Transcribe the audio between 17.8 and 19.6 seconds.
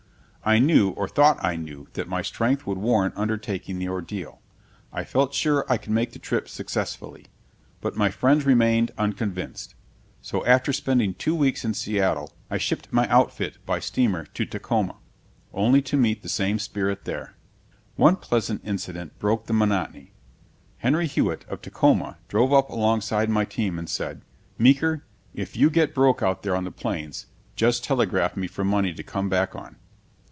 One pleasant incident broke the